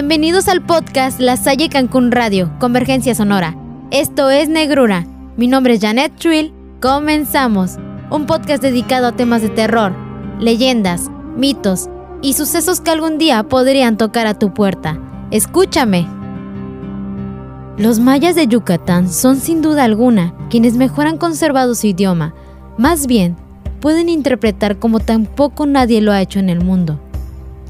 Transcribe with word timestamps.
Bienvenidos 0.00 0.46
al 0.46 0.62
podcast 0.62 1.18
La 1.18 1.36
Salle 1.36 1.68
Cancún 1.68 2.12
Radio, 2.12 2.52
Convergencia 2.60 3.16
Sonora. 3.16 3.56
Esto 3.90 4.30
es 4.30 4.48
Negrura. 4.48 5.04
Mi 5.36 5.48
nombre 5.48 5.74
es 5.74 5.80
Janet 5.80 6.14
Trill. 6.14 6.54
Comenzamos. 6.80 7.78
Un 8.08 8.24
podcast 8.24 8.62
dedicado 8.62 9.08
a 9.08 9.16
temas 9.16 9.42
de 9.42 9.48
terror, 9.48 9.92
leyendas, 10.38 11.10
mitos 11.36 11.88
y 12.22 12.34
sucesos 12.34 12.80
que 12.80 12.92
algún 12.92 13.18
día 13.18 13.42
podrían 13.42 13.96
tocar 13.96 14.28
a 14.28 14.38
tu 14.38 14.54
puerta. 14.54 15.00
Escúchame. 15.32 16.06
Los 17.76 17.98
mayas 17.98 18.36
de 18.36 18.46
Yucatán 18.46 19.10
son 19.10 19.40
sin 19.40 19.62
duda 19.62 19.82
alguna 19.82 20.32
quienes 20.48 20.76
mejor 20.76 21.08
han 21.08 21.18
conservado 21.18 21.74
su 21.74 21.88
idioma. 21.88 22.34
Más 22.76 23.08
bien, 23.08 23.34
pueden 23.80 24.08
interpretar 24.08 24.78
como 24.78 25.00
tampoco 25.00 25.66
nadie 25.66 26.00
lo 26.00 26.12
ha 26.12 26.22
hecho 26.22 26.38
en 26.38 26.50
el 26.50 26.64
mundo. 26.64 27.00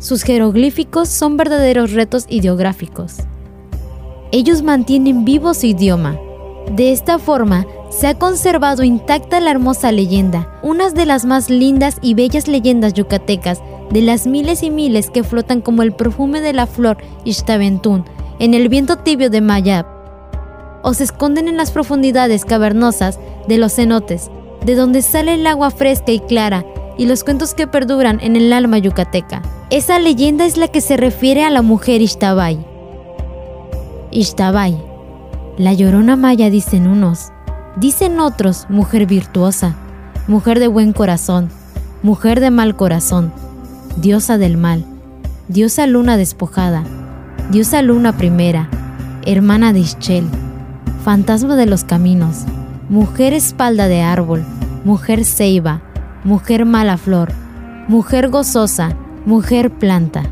Sus 0.01 0.23
jeroglíficos 0.23 1.09
son 1.09 1.37
verdaderos 1.37 1.93
retos 1.93 2.27
ideográficos. 2.29 3.17
Ellos 4.31 4.63
mantienen 4.63 5.25
vivo 5.25 5.55
su 5.55 5.67
idioma. 5.67 6.19
De 6.71 6.93
esta 6.93 7.19
forma, 7.19 7.67
se 7.91 8.07
ha 8.07 8.15
conservado 8.15 8.85
intacta 8.85 9.41
la 9.41 9.51
hermosa 9.51 9.91
leyenda, 9.91 10.53
una 10.63 10.91
de 10.91 11.07
las 11.07 11.25
más 11.25 11.51
lindas 11.51 11.97
y 12.03 12.15
bellas 12.15 12.47
leyendas 12.47 12.93
yucatecas, 12.93 13.61
de 13.91 14.03
las 14.03 14.27
miles 14.27 14.63
y 14.63 14.71
miles 14.71 15.11
que 15.11 15.25
flotan 15.25 15.63
como 15.63 15.83
el 15.83 15.93
perfume 15.93 16.41
de 16.43 16.53
la 16.53 16.67
flor 16.67 16.99
Ixtaventún 17.25 18.05
en 18.39 18.55
el 18.55 18.69
viento 18.69 18.97
tibio 18.97 19.31
de 19.31 19.41
Mayab, 19.41 19.87
o 20.83 20.95
se 20.95 21.05
esconden 21.05 21.49
en 21.49 21.57
las 21.57 21.71
profundidades 21.71 22.45
cavernosas 22.45 23.19
de 23.49 23.59
los 23.59 23.75
cenotes, 23.75 24.31
de 24.65 24.75
donde 24.75 25.03
sale 25.03 25.35
el 25.35 25.47
agua 25.47 25.71
fresca 25.71 26.13
y 26.13 26.21
clara 26.21 26.65
y 26.99 27.07
los 27.07 27.25
cuentos 27.25 27.55
que 27.55 27.67
perduran 27.67 28.19
en 28.21 28.37
el 28.37 28.53
alma 28.53 28.77
yucateca. 28.77 29.41
Esa 29.71 29.99
leyenda 29.99 30.45
es 30.45 30.59
la 30.59 30.69
que 30.69 30.83
se 30.83 30.97
refiere 30.97 31.45
a 31.45 31.51
la 31.51 31.63
mujer 31.63 32.03
Ixtabay. 32.03 32.59
Ixtabay, 34.11 34.77
la 35.57 35.73
llorona 35.73 36.17
maya 36.17 36.51
dicen 36.51 36.87
unos, 36.87 37.29
dicen 37.77 38.19
otros, 38.21 38.67
mujer 38.69 39.07
virtuosa, 39.07 39.77
mujer 40.27 40.59
de 40.59 40.67
buen 40.67 40.93
corazón, 40.93 41.51
mujer 42.03 42.41
de 42.41 42.51
mal 42.51 42.77
corazón, 42.77 43.33
diosa 43.97 44.37
del 44.37 44.57
mal, 44.57 44.85
diosa 45.49 45.87
luna 45.87 46.17
despojada, 46.17 46.85
diosa 47.51 47.81
luna 47.83 48.17
primera, 48.17 48.69
hermana 49.25 49.73
de 49.73 49.81
Ischel, 49.81 50.27
fantasma 51.05 51.55
de 51.57 51.67
los 51.67 51.85
caminos, 51.85 52.45
mujer 52.89 53.35
espalda 53.35 53.89
de 53.89 54.03
árbol, 54.03 54.45
mujer 54.85 55.25
ceiba, 55.25 55.83
mujer 56.29 56.67
mala 56.67 56.99
flor, 56.99 57.33
mujer 57.89 58.29
gozosa, 58.29 58.95
mujer 59.25 59.71
planta. 59.71 60.25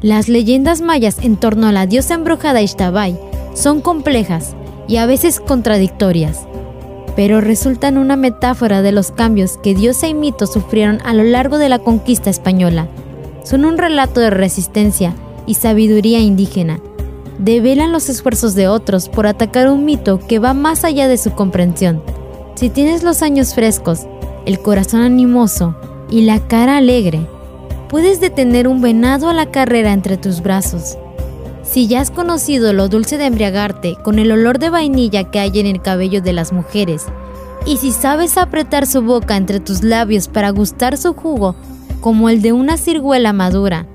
Las 0.00 0.28
leyendas 0.28 0.80
mayas 0.80 1.18
en 1.20 1.36
torno 1.36 1.66
a 1.66 1.72
la 1.72 1.84
diosa 1.84 2.14
embrujada 2.14 2.62
Ixtabay 2.62 3.18
son 3.52 3.80
complejas 3.80 4.54
y 4.86 4.98
a 4.98 5.06
veces 5.06 5.40
contradictorias, 5.40 6.46
pero 7.16 7.40
resultan 7.40 7.98
una 7.98 8.14
metáfora 8.14 8.80
de 8.80 8.92
los 8.92 9.10
cambios 9.10 9.58
que 9.58 9.74
diosa 9.74 10.06
y 10.06 10.14
mito 10.14 10.46
sufrieron 10.46 11.00
a 11.04 11.12
lo 11.12 11.24
largo 11.24 11.58
de 11.58 11.68
la 11.68 11.80
conquista 11.80 12.30
española. 12.30 12.86
Son 13.42 13.64
un 13.64 13.76
relato 13.76 14.20
de 14.20 14.30
resistencia 14.30 15.14
y 15.46 15.54
sabiduría 15.54 16.20
indígena. 16.20 16.78
Develan 17.40 17.90
los 17.90 18.08
esfuerzos 18.08 18.54
de 18.54 18.68
otros 18.68 19.08
por 19.08 19.26
atacar 19.26 19.68
un 19.68 19.84
mito 19.84 20.20
que 20.20 20.38
va 20.38 20.54
más 20.54 20.84
allá 20.84 21.08
de 21.08 21.18
su 21.18 21.32
comprensión. 21.32 22.00
Si 22.54 22.70
tienes 22.70 23.02
los 23.02 23.22
años 23.22 23.54
frescos, 23.54 24.06
el 24.46 24.60
corazón 24.60 25.00
animoso 25.00 25.74
y 26.08 26.22
la 26.22 26.38
cara 26.46 26.76
alegre, 26.76 27.26
puedes 27.88 28.20
detener 28.20 28.68
un 28.68 28.80
venado 28.80 29.28
a 29.28 29.34
la 29.34 29.50
carrera 29.50 29.92
entre 29.92 30.16
tus 30.16 30.40
brazos. 30.40 30.96
Si 31.64 31.88
ya 31.88 32.00
has 32.00 32.12
conocido 32.12 32.72
lo 32.72 32.88
dulce 32.88 33.18
de 33.18 33.26
embriagarte 33.26 33.96
con 34.02 34.20
el 34.20 34.30
olor 34.30 34.60
de 34.60 34.70
vainilla 34.70 35.24
que 35.30 35.40
hay 35.40 35.58
en 35.58 35.66
el 35.66 35.82
cabello 35.82 36.22
de 36.22 36.32
las 36.32 36.52
mujeres, 36.52 37.06
y 37.66 37.78
si 37.78 37.90
sabes 37.90 38.38
apretar 38.38 38.86
su 38.86 39.02
boca 39.02 39.36
entre 39.36 39.58
tus 39.58 39.82
labios 39.82 40.28
para 40.28 40.50
gustar 40.50 40.96
su 40.96 41.14
jugo 41.14 41.56
como 42.00 42.28
el 42.28 42.40
de 42.40 42.52
una 42.52 42.76
ciruela 42.76 43.32
madura, 43.32 43.86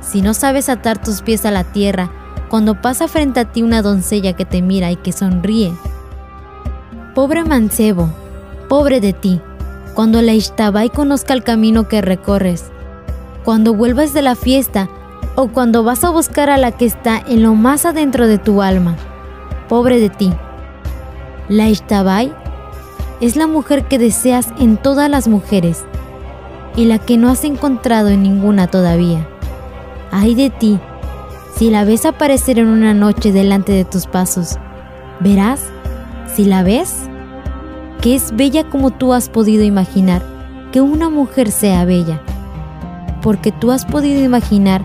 si 0.00 0.22
no 0.22 0.32
sabes 0.32 0.68
atar 0.68 1.02
tus 1.02 1.20
pies 1.20 1.44
a 1.44 1.50
la 1.50 1.64
tierra 1.64 2.10
cuando 2.48 2.80
pasa 2.80 3.08
frente 3.08 3.40
a 3.40 3.52
ti 3.52 3.62
una 3.62 3.82
doncella 3.82 4.34
que 4.34 4.44
te 4.44 4.62
mira 4.62 4.90
y 4.90 4.96
que 4.96 5.12
sonríe, 5.12 5.72
Pobre 7.14 7.44
mancebo, 7.44 8.08
pobre 8.70 8.98
de 8.98 9.12
ti, 9.12 9.38
cuando 9.94 10.22
la 10.22 10.32
y 10.32 10.88
conozca 10.88 11.34
el 11.34 11.44
camino 11.44 11.86
que 11.86 12.00
recorres, 12.00 12.70
cuando 13.44 13.74
vuelvas 13.74 14.14
de 14.14 14.22
la 14.22 14.34
fiesta 14.34 14.88
o 15.34 15.48
cuando 15.48 15.84
vas 15.84 16.04
a 16.04 16.10
buscar 16.10 16.48
a 16.48 16.56
la 16.56 16.72
que 16.72 16.86
está 16.86 17.22
en 17.28 17.42
lo 17.42 17.54
más 17.54 17.84
adentro 17.84 18.26
de 18.26 18.38
tu 18.38 18.62
alma. 18.62 18.96
Pobre 19.68 20.00
de 20.00 20.08
ti. 20.08 20.32
La 21.50 21.68
Ishtabai 21.68 22.32
es 23.20 23.36
la 23.36 23.46
mujer 23.46 23.84
que 23.84 23.98
deseas 23.98 24.48
en 24.58 24.78
todas 24.78 25.10
las 25.10 25.28
mujeres 25.28 25.84
y 26.76 26.86
la 26.86 26.98
que 26.98 27.18
no 27.18 27.28
has 27.28 27.44
encontrado 27.44 28.08
en 28.08 28.22
ninguna 28.22 28.68
todavía. 28.68 29.28
Ay 30.10 30.34
de 30.34 30.48
ti, 30.48 30.80
si 31.56 31.68
la 31.68 31.84
ves 31.84 32.06
aparecer 32.06 32.58
en 32.58 32.68
una 32.68 32.94
noche 32.94 33.32
delante 33.32 33.72
de 33.72 33.84
tus 33.84 34.06
pasos, 34.06 34.56
verás 35.20 35.71
si 36.34 36.44
la 36.44 36.62
ves, 36.62 37.08
que 38.00 38.14
es 38.14 38.34
bella 38.34 38.64
como 38.64 38.90
tú 38.90 39.12
has 39.12 39.28
podido 39.28 39.64
imaginar 39.64 40.22
que 40.72 40.80
una 40.80 41.10
mujer 41.10 41.50
sea 41.50 41.84
bella, 41.84 42.20
porque 43.20 43.52
tú 43.52 43.70
has 43.70 43.84
podido 43.84 44.22
imaginar 44.22 44.82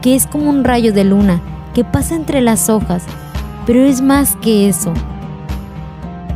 que 0.00 0.14
es 0.14 0.26
como 0.26 0.48
un 0.48 0.64
rayo 0.64 0.92
de 0.92 1.04
luna 1.04 1.40
que 1.74 1.84
pasa 1.84 2.14
entre 2.14 2.40
las 2.40 2.70
hojas, 2.70 3.04
pero 3.66 3.80
es 3.80 4.00
más 4.00 4.36
que 4.36 4.68
eso. 4.68 4.94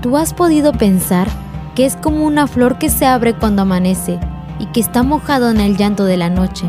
Tú 0.02 0.16
has 0.16 0.34
podido 0.34 0.72
pensar 0.72 1.28
que 1.74 1.86
es 1.86 1.96
como 1.96 2.26
una 2.26 2.46
flor 2.46 2.78
que 2.78 2.90
se 2.90 3.06
abre 3.06 3.34
cuando 3.34 3.62
amanece 3.62 4.18
y 4.58 4.66
que 4.66 4.80
está 4.80 5.02
mojado 5.02 5.50
en 5.50 5.60
el 5.60 5.76
llanto 5.76 6.04
de 6.04 6.18
la 6.18 6.28
noche 6.28 6.66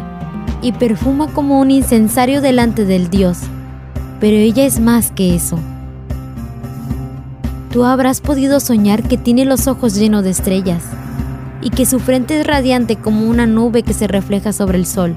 y 0.62 0.72
perfuma 0.72 1.28
como 1.28 1.60
un 1.60 1.72
incensario 1.72 2.42
delante 2.42 2.86
del 2.86 3.10
Dios, 3.10 3.40
pero 4.20 4.38
ella 4.38 4.66
es 4.66 4.80
más 4.80 5.12
que 5.12 5.36
eso. 5.36 5.60
Tú 7.72 7.86
habrás 7.86 8.20
podido 8.20 8.60
soñar 8.60 9.04
que 9.04 9.18
tiene 9.18 9.46
los 9.46 9.68
ojos 9.68 9.96
llenos 9.96 10.26
de 10.26 10.32
estrellas 10.32 10.84
y 11.62 11.70
que 11.70 11.86
su 11.86 12.00
frente 12.00 12.40
es 12.40 12.46
radiante 12.46 12.98
como 12.98 13.30
una 13.30 13.48
nube 13.48 13.84
que 13.84 13.94
se 13.94 14.08
refleja 14.08 14.52
sobre 14.52 14.78
el 14.78 14.86
sol. 14.86 15.16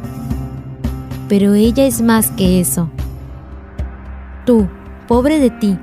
Pero 1.29 1.55
ella 1.55 1.85
es 1.85 2.01
más 2.01 2.31
que 2.31 2.61
eso. 2.61 2.91
Tú, 4.47 4.69
pobre 5.09 5.41
de 5.41 5.51
ti, 5.51 5.77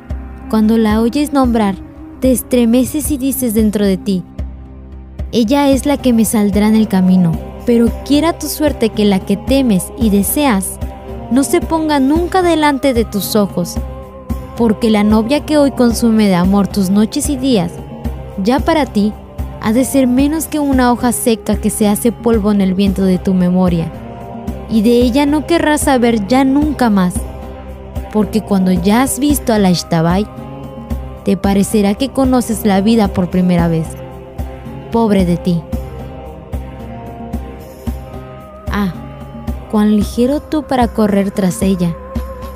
cuando 0.49 0.77
la 0.77 1.01
oyes 1.01 1.33
nombrar, 1.33 1.75
te 2.21 2.31
estremeces 2.31 3.11
y 3.11 3.17
dices 3.17 3.53
dentro 3.53 3.85
de 3.85 3.97
ti, 3.97 4.23
ella 5.33 5.69
es 5.69 5.85
la 5.85 5.97
que 5.97 6.13
me 6.13 6.23
saldrá 6.23 6.67
en 6.67 6.75
el 6.75 6.87
camino, 6.87 7.31
pero 7.65 7.91
quiera 8.05 8.37
tu 8.37 8.47
suerte 8.47 8.89
que 8.89 9.03
la 9.03 9.19
que 9.19 9.35
temes 9.35 9.91
y 9.97 10.09
deseas 10.09 10.77
no 11.31 11.43
se 11.43 11.59
ponga 11.59 11.99
nunca 11.99 12.41
delante 12.41 12.93
de 12.93 13.05
tus 13.05 13.35
ojos, 13.35 13.75
porque 14.57 14.89
la 14.89 15.03
novia 15.03 15.45
que 15.45 15.57
hoy 15.57 15.71
consume 15.71 16.27
de 16.27 16.35
amor 16.35 16.67
tus 16.67 16.89
noches 16.89 17.29
y 17.29 17.37
días, 17.37 17.71
ya 18.43 18.59
para 18.59 18.85
ti, 18.85 19.13
ha 19.61 19.73
de 19.73 19.85
ser 19.85 20.07
menos 20.07 20.47
que 20.47 20.59
una 20.59 20.91
hoja 20.91 21.11
seca 21.11 21.55
que 21.55 21.69
se 21.69 21.87
hace 21.87 22.11
polvo 22.11 22.51
en 22.51 22.61
el 22.61 22.73
viento 22.73 23.03
de 23.03 23.19
tu 23.19 23.33
memoria, 23.33 23.91
y 24.69 24.81
de 24.81 25.01
ella 25.01 25.25
no 25.25 25.45
querrás 25.45 25.81
saber 25.81 26.27
ya 26.27 26.43
nunca 26.43 26.89
más, 26.89 27.13
porque 28.11 28.41
cuando 28.41 28.71
ya 28.71 29.03
has 29.03 29.19
visto 29.19 29.53
a 29.53 29.59
la 29.59 29.69
Ishtabay, 29.69 30.25
te 31.23 31.37
parecerá 31.37 31.93
que 31.93 32.09
conoces 32.09 32.65
la 32.65 32.81
vida 32.81 33.07
por 33.07 33.29
primera 33.29 33.67
vez. 33.67 33.87
Pobre 34.91 35.25
de 35.25 35.37
ti. 35.37 35.61
Ah, 38.71 38.93
cuán 39.69 39.95
ligero 39.95 40.41
tú 40.41 40.63
para 40.63 40.87
correr 40.87 41.31
tras 41.31 41.61
ella, 41.61 41.95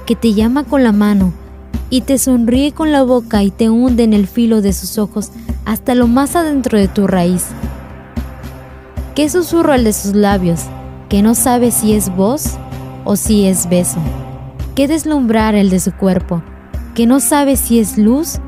que 0.05 0.15
te 0.15 0.33
llama 0.33 0.63
con 0.63 0.83
la 0.83 0.91
mano, 0.91 1.33
y 1.89 2.01
te 2.01 2.17
sonríe 2.17 2.71
con 2.71 2.91
la 2.91 3.03
boca 3.03 3.43
y 3.43 3.51
te 3.51 3.69
hunde 3.69 4.03
en 4.03 4.13
el 4.13 4.27
filo 4.27 4.61
de 4.61 4.73
sus 4.73 4.97
ojos 4.97 5.31
hasta 5.65 5.95
lo 5.95 6.07
más 6.07 6.35
adentro 6.35 6.77
de 6.77 6.87
tu 6.87 7.07
raíz. 7.07 7.47
¿Qué 9.13 9.29
susurro 9.29 9.73
el 9.73 9.83
de 9.83 9.93
sus 9.93 10.13
labios, 10.13 10.61
que 11.09 11.21
no 11.21 11.35
sabe 11.35 11.71
si 11.71 11.93
es 11.93 12.13
voz 12.15 12.57
o 13.05 13.15
si 13.15 13.45
es 13.45 13.69
beso? 13.69 13.99
¿Qué 14.75 14.87
deslumbrar 14.87 15.55
el 15.55 15.69
de 15.69 15.79
su 15.79 15.93
cuerpo, 15.93 16.43
que 16.95 17.05
no 17.05 17.19
sabe 17.19 17.55
si 17.55 17.79
es 17.79 17.97
luz 17.97 18.39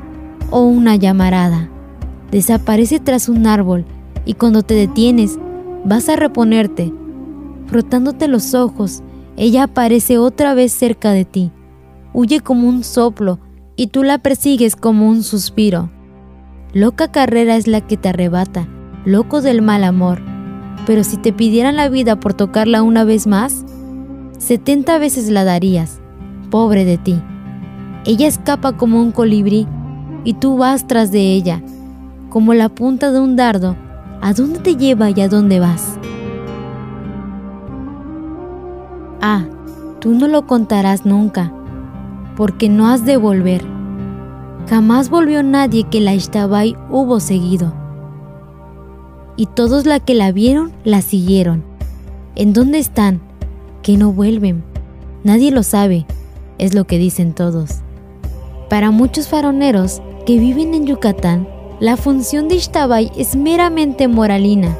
o 0.50 0.60
una 0.60 0.96
llamarada? 0.96 1.70
Desaparece 2.30 3.00
tras 3.00 3.28
un 3.28 3.46
árbol 3.46 3.86
y 4.26 4.34
cuando 4.34 4.62
te 4.62 4.74
detienes 4.74 5.38
vas 5.84 6.08
a 6.10 6.16
reponerte. 6.16 6.92
Frotándote 7.68 8.28
los 8.28 8.54
ojos, 8.54 9.02
ella 9.36 9.64
aparece 9.64 10.18
otra 10.18 10.52
vez 10.52 10.72
cerca 10.72 11.12
de 11.12 11.24
ti 11.24 11.52
huye 12.12 12.40
como 12.40 12.68
un 12.68 12.84
soplo 12.84 13.38
y 13.76 13.88
tú 13.88 14.02
la 14.02 14.18
persigues 14.18 14.76
como 14.76 15.08
un 15.08 15.22
suspiro. 15.22 15.90
Loca 16.72 17.10
carrera 17.10 17.56
es 17.56 17.66
la 17.66 17.80
que 17.80 17.96
te 17.96 18.08
arrebata, 18.08 18.68
loco 19.04 19.40
del 19.40 19.62
mal 19.62 19.84
amor. 19.84 20.20
Pero 20.86 21.04
si 21.04 21.16
te 21.16 21.32
pidieran 21.32 21.76
la 21.76 21.88
vida 21.88 22.18
por 22.20 22.34
tocarla 22.34 22.82
una 22.82 23.04
vez 23.04 23.26
más, 23.26 23.64
setenta 24.38 24.98
veces 24.98 25.30
la 25.30 25.44
darías. 25.44 26.00
Pobre 26.50 26.84
de 26.84 26.98
ti. 26.98 27.20
Ella 28.04 28.26
escapa 28.26 28.76
como 28.76 29.00
un 29.00 29.12
colibrí 29.12 29.66
y 30.24 30.34
tú 30.34 30.56
vas 30.56 30.86
tras 30.86 31.10
de 31.12 31.32
ella, 31.32 31.62
como 32.30 32.54
la 32.54 32.68
punta 32.68 33.12
de 33.12 33.20
un 33.20 33.36
dardo. 33.36 33.76
¿A 34.20 34.32
dónde 34.32 34.58
te 34.58 34.76
lleva 34.76 35.10
y 35.10 35.20
a 35.20 35.28
dónde 35.28 35.60
vas? 35.60 35.98
Ah, 39.20 39.44
tú 40.00 40.14
no 40.14 40.26
lo 40.26 40.46
contarás 40.46 41.06
nunca, 41.06 41.52
porque 42.38 42.68
no 42.68 42.86
has 42.86 43.04
de 43.04 43.16
volver. 43.16 43.64
Jamás 44.68 45.10
volvió 45.10 45.42
nadie 45.42 45.82
que 45.90 46.00
la 46.00 46.14
Ishtabai 46.14 46.76
hubo 46.88 47.18
seguido. 47.18 47.74
Y 49.34 49.46
todos 49.46 49.86
la 49.86 49.98
que 49.98 50.14
la 50.14 50.30
vieron 50.30 50.70
la 50.84 51.02
siguieron. 51.02 51.64
¿En 52.36 52.52
dónde 52.52 52.78
están? 52.78 53.20
Que 53.82 53.96
no 53.96 54.12
vuelven. 54.12 54.62
Nadie 55.24 55.50
lo 55.50 55.64
sabe, 55.64 56.06
es 56.58 56.74
lo 56.74 56.84
que 56.84 56.96
dicen 56.96 57.34
todos. 57.34 57.80
Para 58.70 58.92
muchos 58.92 59.26
faroneros 59.26 60.00
que 60.24 60.38
viven 60.38 60.74
en 60.74 60.86
Yucatán, 60.86 61.48
la 61.80 61.96
función 61.96 62.46
de 62.46 62.54
Ishtabai 62.54 63.10
es 63.16 63.34
meramente 63.34 64.06
moralina. 64.06 64.78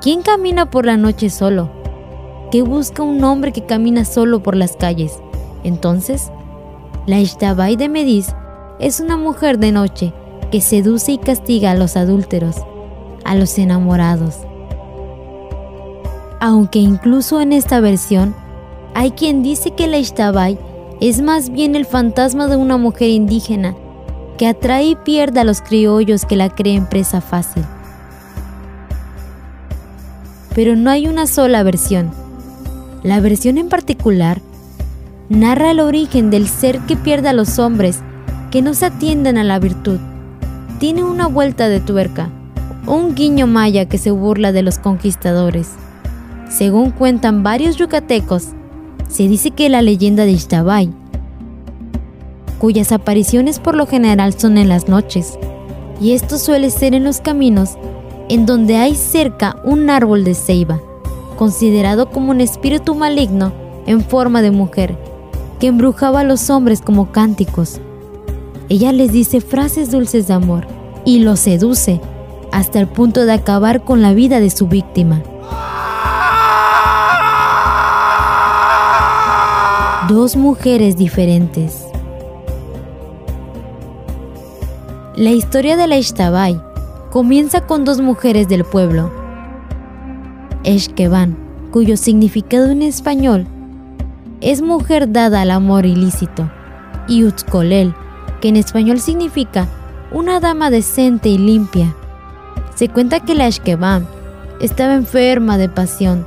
¿Quién 0.00 0.22
camina 0.22 0.70
por 0.70 0.86
la 0.86 0.96
noche 0.96 1.28
solo? 1.28 1.70
¿Qué 2.52 2.62
busca 2.62 3.02
un 3.02 3.24
hombre 3.24 3.50
que 3.50 3.66
camina 3.66 4.04
solo 4.04 4.44
por 4.44 4.54
las 4.54 4.76
calles? 4.76 5.18
Entonces, 5.64 6.30
la 7.06 7.18
Ishtabai 7.20 7.76
de 7.76 7.88
Mediz 7.88 8.28
es 8.78 9.00
una 9.00 9.16
mujer 9.16 9.58
de 9.58 9.72
noche 9.72 10.12
que 10.52 10.60
seduce 10.60 11.12
y 11.12 11.18
castiga 11.18 11.72
a 11.72 11.74
los 11.74 11.96
adúlteros, 11.96 12.56
a 13.24 13.34
los 13.34 13.58
enamorados. 13.58 14.36
Aunque 16.40 16.78
incluso 16.78 17.40
en 17.40 17.52
esta 17.52 17.80
versión 17.80 18.34
hay 18.94 19.12
quien 19.12 19.42
dice 19.42 19.72
que 19.72 19.88
la 19.88 19.98
Ishtabai 19.98 20.58
es 21.00 21.20
más 21.20 21.50
bien 21.50 21.74
el 21.74 21.86
fantasma 21.86 22.46
de 22.46 22.56
una 22.56 22.76
mujer 22.76 23.10
indígena 23.10 23.74
que 24.38 24.46
atrae 24.46 24.84
y 24.84 24.96
pierde 24.96 25.40
a 25.40 25.44
los 25.44 25.60
criollos 25.60 26.24
que 26.24 26.36
la 26.36 26.50
creen 26.50 26.86
presa 26.86 27.20
fácil. 27.20 27.64
Pero 30.54 30.76
no 30.76 30.90
hay 30.90 31.08
una 31.08 31.26
sola 31.26 31.62
versión. 31.62 32.12
La 33.02 33.20
versión 33.20 33.58
en 33.58 33.68
particular 33.68 34.40
narra 35.32 35.70
el 35.70 35.80
origen 35.80 36.30
del 36.30 36.46
ser 36.46 36.78
que 36.80 36.94
pierde 36.94 37.30
a 37.30 37.32
los 37.32 37.58
hombres 37.58 38.00
que 38.50 38.60
no 38.60 38.74
se 38.74 38.86
atienden 38.86 39.38
a 39.38 39.44
la 39.44 39.58
virtud. 39.58 39.98
Tiene 40.78 41.04
una 41.04 41.26
vuelta 41.26 41.70
de 41.70 41.80
tuerca, 41.80 42.28
un 42.86 43.14
guiño 43.14 43.46
maya 43.46 43.86
que 43.86 43.96
se 43.96 44.10
burla 44.10 44.52
de 44.52 44.62
los 44.62 44.78
conquistadores. 44.78 45.70
Según 46.50 46.90
cuentan 46.90 47.42
varios 47.42 47.76
yucatecos, 47.76 48.48
se 49.08 49.26
dice 49.26 49.52
que 49.52 49.70
la 49.70 49.80
leyenda 49.80 50.24
de 50.24 50.32
Ixtabay, 50.32 50.90
cuyas 52.58 52.92
apariciones 52.92 53.58
por 53.58 53.74
lo 53.74 53.86
general 53.86 54.38
son 54.38 54.58
en 54.58 54.68
las 54.68 54.86
noches, 54.88 55.38
y 55.98 56.12
esto 56.12 56.36
suele 56.36 56.68
ser 56.68 56.94
en 56.94 57.04
los 57.04 57.20
caminos 57.20 57.78
en 58.28 58.44
donde 58.44 58.76
hay 58.76 58.94
cerca 58.94 59.56
un 59.64 59.88
árbol 59.88 60.24
de 60.24 60.34
ceiba, 60.34 60.78
considerado 61.38 62.10
como 62.10 62.32
un 62.32 62.42
espíritu 62.42 62.94
maligno 62.94 63.52
en 63.86 64.02
forma 64.02 64.42
de 64.42 64.50
mujer, 64.50 64.96
que 65.62 65.68
embrujaba 65.68 66.18
a 66.18 66.24
los 66.24 66.50
hombres 66.50 66.80
como 66.80 67.12
cánticos. 67.12 67.80
Ella 68.68 68.90
les 68.90 69.12
dice 69.12 69.40
frases 69.40 69.92
dulces 69.92 70.26
de 70.26 70.34
amor 70.34 70.66
y 71.04 71.20
los 71.20 71.38
seduce 71.38 72.00
hasta 72.50 72.80
el 72.80 72.88
punto 72.88 73.26
de 73.26 73.32
acabar 73.34 73.84
con 73.84 74.02
la 74.02 74.12
vida 74.12 74.40
de 74.40 74.50
su 74.50 74.66
víctima. 74.66 75.22
Dos 80.08 80.34
mujeres 80.34 80.96
diferentes. 80.96 81.86
La 85.14 85.30
historia 85.30 85.76
de 85.76 85.86
la 85.86 85.96
Ishtabai 85.96 86.60
comienza 87.12 87.60
con 87.68 87.84
dos 87.84 88.00
mujeres 88.00 88.48
del 88.48 88.64
pueblo. 88.64 89.12
Eshkeban, 90.64 91.38
cuyo 91.70 91.96
significado 91.96 92.68
en 92.72 92.82
español 92.82 93.46
es 94.42 94.60
mujer 94.60 95.12
dada 95.12 95.40
al 95.40 95.50
amor 95.50 95.86
ilícito, 95.86 96.50
y 97.08 97.24
Utzkolel, 97.24 97.94
que 98.40 98.48
en 98.48 98.56
español 98.56 99.00
significa 99.00 99.68
una 100.10 100.40
dama 100.40 100.68
decente 100.68 101.28
y 101.28 101.38
limpia. 101.38 101.94
Se 102.74 102.88
cuenta 102.88 103.20
que 103.20 103.34
la 103.34 103.46
Ashkeban 103.46 104.06
estaba 104.60 104.94
enferma 104.94 105.58
de 105.58 105.68
pasión, 105.68 106.26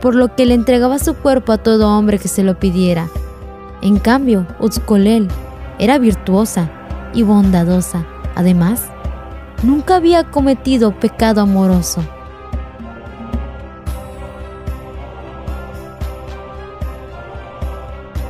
por 0.00 0.14
lo 0.14 0.36
que 0.36 0.44
le 0.44 0.54
entregaba 0.54 0.98
su 0.98 1.14
cuerpo 1.14 1.52
a 1.52 1.58
todo 1.58 1.96
hombre 1.96 2.18
que 2.18 2.28
se 2.28 2.42
lo 2.42 2.58
pidiera. 2.58 3.08
En 3.80 3.98
cambio, 3.98 4.46
Utzkolel 4.60 5.28
era 5.78 5.98
virtuosa 5.98 6.70
y 7.14 7.22
bondadosa. 7.22 8.06
Además, 8.34 8.82
nunca 9.62 9.96
había 9.96 10.24
cometido 10.24 10.98
pecado 10.98 11.40
amoroso. 11.40 12.02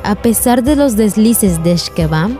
A 0.05 0.13
pesar 0.13 0.61
de 0.61 0.75
los 0.75 0.95
deslices 0.95 1.63
de 1.63 1.75
Shkebam, 1.77 2.37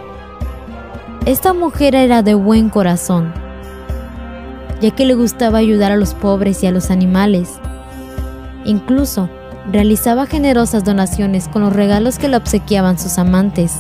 esta 1.25 1.51
mujer 1.51 1.95
era 1.95 2.21
de 2.21 2.35
buen 2.35 2.69
corazón, 2.69 3.33
ya 4.81 4.91
que 4.91 5.03
le 5.03 5.15
gustaba 5.15 5.57
ayudar 5.57 5.91
a 5.91 5.97
los 5.97 6.13
pobres 6.13 6.61
y 6.61 6.67
a 6.67 6.71
los 6.71 6.91
animales. 6.91 7.53
Incluso 8.65 9.31
realizaba 9.71 10.27
generosas 10.27 10.83
donaciones 10.83 11.47
con 11.47 11.63
los 11.63 11.73
regalos 11.73 12.19
que 12.19 12.27
le 12.27 12.37
obsequiaban 12.37 12.99
sus 12.99 13.17
amantes. 13.17 13.79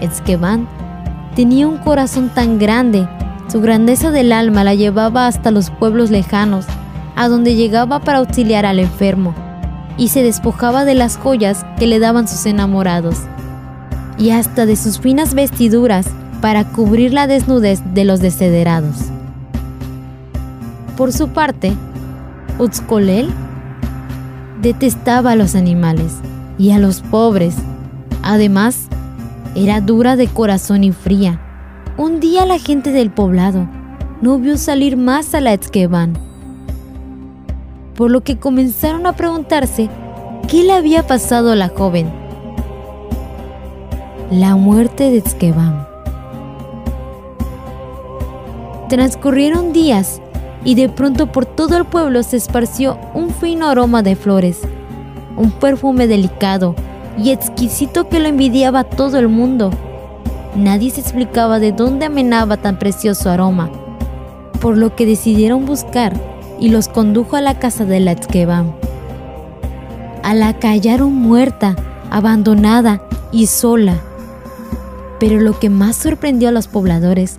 Esqueban 0.00 0.66
tenía 1.36 1.68
un 1.68 1.78
corazón 1.78 2.30
tan 2.30 2.58
grande, 2.58 3.08
su 3.46 3.60
grandeza 3.60 4.10
del 4.10 4.32
alma 4.32 4.64
la 4.64 4.74
llevaba 4.74 5.28
hasta 5.28 5.52
los 5.52 5.70
pueblos 5.70 6.10
lejanos, 6.10 6.66
a 7.14 7.28
donde 7.28 7.54
llegaba 7.54 8.00
para 8.00 8.18
auxiliar 8.18 8.66
al 8.66 8.80
enfermo, 8.80 9.36
y 10.00 10.08
se 10.08 10.22
despojaba 10.22 10.86
de 10.86 10.94
las 10.94 11.18
joyas 11.18 11.66
que 11.78 11.86
le 11.86 11.98
daban 11.98 12.26
sus 12.26 12.46
enamorados, 12.46 13.16
y 14.16 14.30
hasta 14.30 14.64
de 14.64 14.74
sus 14.74 14.98
finas 14.98 15.34
vestiduras 15.34 16.06
para 16.40 16.64
cubrir 16.64 17.12
la 17.12 17.26
desnudez 17.26 17.82
de 17.92 18.06
los 18.06 18.20
desederados. 18.20 18.96
Por 20.96 21.12
su 21.12 21.28
parte, 21.28 21.74
Utzkolel 22.58 23.28
detestaba 24.62 25.32
a 25.32 25.36
los 25.36 25.54
animales 25.54 26.14
y 26.58 26.70
a 26.70 26.78
los 26.78 27.02
pobres. 27.02 27.56
Además, 28.22 28.88
era 29.54 29.82
dura 29.82 30.16
de 30.16 30.28
corazón 30.28 30.82
y 30.82 30.92
fría. 30.92 31.38
Un 31.98 32.20
día 32.20 32.46
la 32.46 32.58
gente 32.58 32.90
del 32.90 33.10
poblado 33.10 33.68
no 34.22 34.38
vio 34.38 34.56
salir 34.56 34.96
más 34.96 35.34
a 35.34 35.42
la 35.42 35.52
Etzkeban, 35.52 36.29
por 38.00 38.10
lo 38.10 38.22
que 38.22 38.38
comenzaron 38.38 39.06
a 39.06 39.12
preguntarse 39.12 39.90
qué 40.48 40.64
le 40.64 40.72
había 40.72 41.06
pasado 41.06 41.52
a 41.52 41.54
la 41.54 41.68
joven. 41.68 42.10
La 44.30 44.56
muerte 44.56 45.10
de 45.10 45.18
Etzkeban. 45.18 45.86
Transcurrieron 48.88 49.74
días 49.74 50.22
y 50.64 50.76
de 50.76 50.88
pronto 50.88 51.30
por 51.30 51.44
todo 51.44 51.76
el 51.76 51.84
pueblo 51.84 52.22
se 52.22 52.38
esparció 52.38 52.96
un 53.12 53.28
fino 53.28 53.68
aroma 53.68 54.02
de 54.02 54.16
flores, 54.16 54.62
un 55.36 55.50
perfume 55.50 56.06
delicado 56.06 56.74
y 57.18 57.32
exquisito 57.32 58.08
que 58.08 58.18
lo 58.18 58.28
envidiaba 58.28 58.84
todo 58.84 59.18
el 59.18 59.28
mundo. 59.28 59.72
Nadie 60.56 60.90
se 60.90 61.02
explicaba 61.02 61.58
de 61.58 61.72
dónde 61.72 62.06
amenaba 62.06 62.56
tan 62.56 62.78
precioso 62.78 63.28
aroma, 63.28 63.68
por 64.58 64.78
lo 64.78 64.96
que 64.96 65.04
decidieron 65.04 65.66
buscar 65.66 66.29
y 66.60 66.68
los 66.68 66.88
condujo 66.88 67.36
a 67.36 67.40
la 67.40 67.58
casa 67.58 67.84
de 67.84 68.00
la 68.00 68.14
Tzkebam. 68.14 68.72
A 70.22 70.34
la 70.34 70.52
que 70.58 70.68
hallaron 70.68 71.14
muerta, 71.14 71.74
abandonada 72.10 73.02
y 73.32 73.46
sola. 73.46 73.98
Pero 75.18 75.40
lo 75.40 75.58
que 75.58 75.70
más 75.70 75.96
sorprendió 75.96 76.50
a 76.50 76.52
los 76.52 76.68
pobladores 76.68 77.36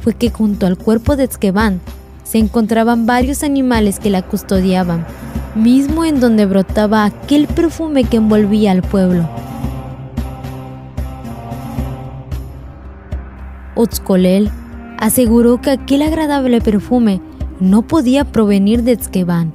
fue 0.00 0.14
que 0.14 0.30
junto 0.30 0.66
al 0.66 0.76
cuerpo 0.76 1.16
de 1.16 1.24
Esqueban 1.24 1.80
se 2.24 2.38
encontraban 2.38 3.06
varios 3.06 3.42
animales 3.42 4.00
que 4.00 4.10
la 4.10 4.22
custodiaban, 4.22 5.06
mismo 5.54 6.04
en 6.04 6.20
donde 6.20 6.46
brotaba 6.46 7.04
aquel 7.04 7.46
perfume 7.46 8.04
que 8.04 8.16
envolvía 8.16 8.72
al 8.72 8.82
pueblo. 8.82 9.28
Otzkolel 13.76 14.50
aseguró 14.98 15.60
que 15.60 15.70
aquel 15.70 16.02
agradable 16.02 16.60
perfume 16.60 17.20
no 17.60 17.82
podía 17.82 18.24
provenir 18.24 18.82
de 18.82 18.92
Esqueban, 18.92 19.52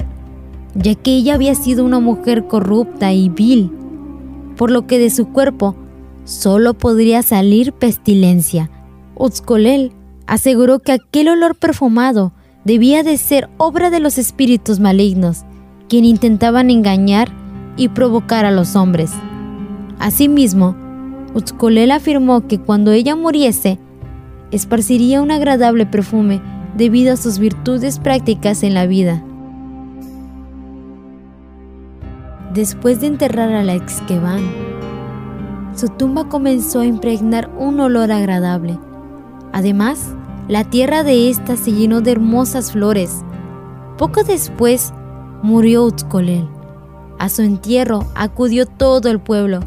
ya 0.75 0.95
que 0.95 1.11
ella 1.11 1.35
había 1.35 1.55
sido 1.55 1.85
una 1.85 1.99
mujer 1.99 2.47
corrupta 2.47 3.13
y 3.13 3.29
vil, 3.29 3.71
por 4.57 4.71
lo 4.71 4.87
que 4.87 4.99
de 4.99 5.09
su 5.09 5.27
cuerpo 5.29 5.75
solo 6.23 6.73
podría 6.73 7.23
salir 7.23 7.73
pestilencia. 7.73 8.69
Otzkolel 9.15 9.91
aseguró 10.27 10.79
que 10.79 10.93
aquel 10.93 11.29
olor 11.29 11.55
perfumado 11.55 12.31
debía 12.63 13.03
de 13.03 13.17
ser 13.17 13.49
obra 13.57 13.89
de 13.89 13.99
los 13.99 14.17
espíritus 14.17 14.79
malignos, 14.79 15.43
quien 15.89 16.05
intentaban 16.05 16.69
engañar 16.69 17.29
y 17.75 17.89
provocar 17.89 18.45
a 18.45 18.51
los 18.51 18.75
hombres. 18.75 19.11
Asimismo, 19.99 20.75
Utzcolel 21.33 21.91
afirmó 21.91 22.47
que 22.47 22.59
cuando 22.59 22.91
ella 22.91 23.15
muriese, 23.15 23.79
esparciría 24.51 25.21
un 25.21 25.31
agradable 25.31 25.85
perfume 25.85 26.41
debido 26.75 27.13
a 27.13 27.17
sus 27.17 27.39
virtudes 27.39 27.99
prácticas 27.99 28.63
en 28.63 28.73
la 28.73 28.85
vida. 28.85 29.23
Después 32.53 32.99
de 32.99 33.07
enterrar 33.07 33.53
a 33.53 33.63
la 33.63 33.75
Exqueban, 33.75 34.41
su 35.75 35.87
tumba 35.87 36.27
comenzó 36.27 36.81
a 36.81 36.85
impregnar 36.85 37.49
un 37.57 37.79
olor 37.79 38.11
agradable. 38.11 38.77
Además, 39.53 40.13
la 40.47 40.65
tierra 40.65 41.03
de 41.03 41.29
ésta 41.29 41.55
se 41.55 41.71
llenó 41.71 42.01
de 42.01 42.11
hermosas 42.11 42.73
flores. 42.73 43.23
Poco 43.97 44.23
después 44.23 44.93
murió 45.41 45.85
Utzcolel. 45.85 46.47
A 47.19 47.29
su 47.29 47.41
entierro 47.41 48.05
acudió 48.15 48.65
todo 48.65 49.09
el 49.09 49.19
pueblo, 49.19 49.61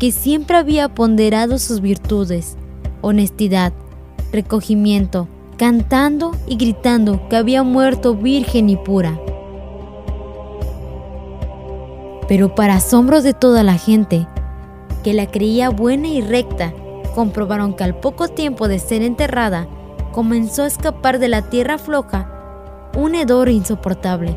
que 0.00 0.10
siempre 0.10 0.56
había 0.56 0.88
ponderado 0.88 1.58
sus 1.58 1.80
virtudes, 1.80 2.56
honestidad, 3.02 3.72
recogimiento, 4.32 5.28
cantando 5.56 6.32
y 6.46 6.56
gritando 6.56 7.28
que 7.28 7.36
había 7.36 7.62
muerto 7.62 8.14
virgen 8.14 8.68
y 8.68 8.76
pura. 8.76 9.18
Pero 12.28 12.54
para 12.54 12.74
asombro 12.74 13.22
de 13.22 13.34
toda 13.34 13.62
la 13.62 13.78
gente, 13.78 14.26
que 15.04 15.14
la 15.14 15.26
creía 15.26 15.70
buena 15.70 16.08
y 16.08 16.20
recta, 16.20 16.72
comprobaron 17.14 17.74
que 17.74 17.84
al 17.84 17.98
poco 17.98 18.28
tiempo 18.28 18.68
de 18.68 18.78
ser 18.78 19.02
enterrada, 19.02 19.68
comenzó 20.12 20.64
a 20.64 20.66
escapar 20.66 21.18
de 21.18 21.28
la 21.28 21.42
tierra 21.42 21.78
floja 21.78 22.32
un 22.96 23.14
hedor 23.14 23.50
insoportable, 23.50 24.36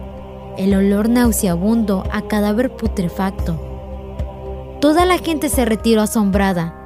el 0.58 0.76
olor 0.76 1.08
nauseabundo 1.08 2.04
a 2.12 2.24
cadáver 2.24 2.76
putrefacto. 2.76 3.58
Toda 4.82 5.06
la 5.06 5.18
gente 5.18 5.50
se 5.50 5.64
retiró 5.64 6.02
asombrada. 6.02 6.79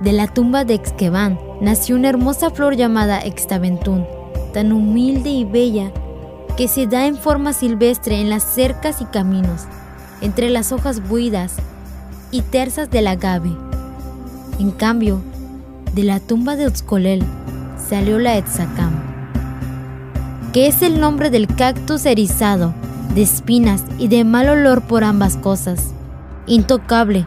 De 0.00 0.12
la 0.12 0.28
tumba 0.28 0.64
de 0.64 0.74
Exqueban 0.74 1.40
nació 1.60 1.96
una 1.96 2.08
hermosa 2.08 2.50
flor 2.50 2.76
llamada 2.76 3.20
Extaventún, 3.20 4.06
tan 4.54 4.70
humilde 4.72 5.30
y 5.30 5.44
bella 5.44 5.90
que 6.56 6.68
se 6.68 6.86
da 6.86 7.06
en 7.06 7.16
forma 7.16 7.52
silvestre 7.52 8.20
en 8.20 8.30
las 8.30 8.44
cercas 8.44 9.00
y 9.00 9.06
caminos, 9.06 9.64
entre 10.20 10.50
las 10.50 10.70
hojas 10.70 11.08
buidas 11.08 11.56
y 12.30 12.42
tersas 12.42 12.90
del 12.90 13.08
agave. 13.08 13.50
En 14.60 14.70
cambio, 14.70 15.20
de 15.94 16.04
la 16.04 16.20
tumba 16.20 16.54
de 16.54 16.66
Utzcolel 16.66 17.24
salió 17.88 18.20
la 18.20 18.36
Etzacam, 18.36 18.92
que 20.52 20.68
es 20.68 20.82
el 20.82 21.00
nombre 21.00 21.30
del 21.30 21.48
cactus 21.48 22.06
erizado, 22.06 22.72
de 23.14 23.22
espinas 23.22 23.84
y 23.98 24.06
de 24.06 24.22
mal 24.22 24.48
olor 24.48 24.82
por 24.82 25.02
ambas 25.02 25.36
cosas. 25.36 25.92
Intocable, 26.46 27.26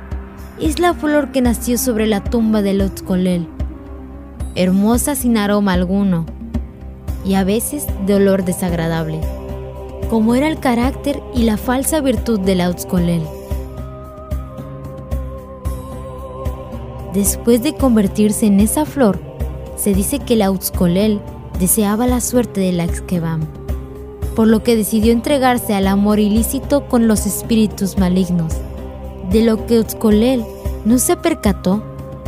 es 0.61 0.79
la 0.79 0.93
flor 0.93 1.31
que 1.31 1.41
nació 1.41 1.77
sobre 1.79 2.05
la 2.05 2.23
tumba 2.23 2.61
de 2.61 2.85
Utzcolel, 2.85 3.47
hermosa 4.53 5.15
sin 5.15 5.37
aroma 5.37 5.73
alguno 5.73 6.27
y 7.25 7.33
a 7.33 7.43
veces 7.43 7.87
de 8.05 8.13
olor 8.13 8.45
desagradable, 8.45 9.19
como 10.09 10.35
era 10.35 10.47
el 10.47 10.59
carácter 10.59 11.19
y 11.33 11.43
la 11.43 11.57
falsa 11.57 11.99
virtud 11.99 12.39
de 12.41 12.55
la 12.55 12.69
Utzcolel. 12.69 13.23
Después 17.13 17.63
de 17.63 17.73
convertirse 17.73 18.45
en 18.45 18.59
esa 18.59 18.85
flor, 18.85 19.19
se 19.77 19.95
dice 19.95 20.19
que 20.19 20.47
Utzcolel 20.47 21.21
deseaba 21.59 22.05
la 22.05 22.21
suerte 22.21 22.61
de 22.61 22.71
la 22.71 22.83
Exquebam, 22.83 23.41
por 24.35 24.47
lo 24.47 24.61
que 24.61 24.75
decidió 24.75 25.11
entregarse 25.11 25.73
al 25.73 25.87
amor 25.87 26.19
ilícito 26.19 26.87
con 26.87 27.07
los 27.07 27.25
espíritus 27.25 27.97
malignos. 27.97 28.53
De 29.31 29.45
lo 29.45 29.65
que 29.65 29.79
Utzcolel 29.79 30.43
no 30.83 30.99
se 30.99 31.15
percató 31.15 31.81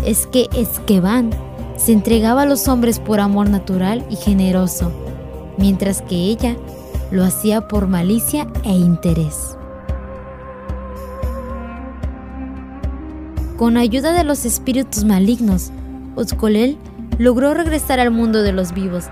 es 0.05 0.25
que 0.25 0.47
Esqueban 0.55 1.31
se 1.75 1.91
entregaba 1.91 2.43
a 2.43 2.45
los 2.45 2.69
hombres 2.69 2.99
por 2.99 3.19
amor 3.19 3.49
natural 3.49 4.05
y 4.09 4.15
generoso, 4.15 4.89
mientras 5.57 6.01
que 6.01 6.15
ella 6.15 6.55
lo 7.11 7.25
hacía 7.25 7.67
por 7.67 7.87
malicia 7.87 8.47
e 8.63 8.71
interés. 8.71 9.57
Con 13.57 13.75
ayuda 13.75 14.13
de 14.13 14.23
los 14.23 14.45
espíritus 14.45 15.03
malignos, 15.03 15.71
Utzcolel 16.15 16.77
logró 17.17 17.53
regresar 17.53 17.99
al 17.99 18.11
mundo 18.11 18.43
de 18.43 18.53
los 18.53 18.73
vivos 18.73 19.05